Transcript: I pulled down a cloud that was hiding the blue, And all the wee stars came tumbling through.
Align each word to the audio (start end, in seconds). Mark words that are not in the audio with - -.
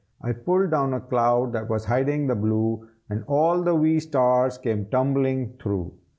I 0.19 0.31
pulled 0.31 0.71
down 0.71 0.95
a 0.95 0.99
cloud 0.99 1.53
that 1.53 1.69
was 1.69 1.85
hiding 1.85 2.25
the 2.25 2.33
blue, 2.33 2.89
And 3.07 3.23
all 3.27 3.61
the 3.61 3.75
wee 3.75 3.99
stars 3.99 4.57
came 4.57 4.87
tumbling 4.87 5.57
through. 5.61 5.93